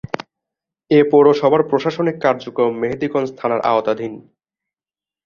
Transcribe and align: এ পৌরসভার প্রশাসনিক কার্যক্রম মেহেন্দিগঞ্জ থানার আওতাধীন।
এ 0.91 0.99
পৌরসভার 1.11 1.61
প্রশাসনিক 1.69 2.15
কার্যক্রম 2.19 2.71
মেহেন্দিগঞ্জ 2.81 3.29
থানার 3.39 3.61
আওতাধীন। 3.71 4.13